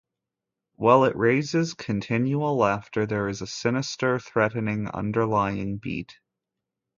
While 0.77 1.03
it 1.03 1.15
raises 1.15 1.75
continual 1.75 2.57
laughter 2.57 3.05
there 3.05 3.27
is 3.27 3.43
a 3.43 3.45
sinister 3.45 4.17
threatening 4.17 4.87
underlying 4.87 5.77
beat. 5.77 6.17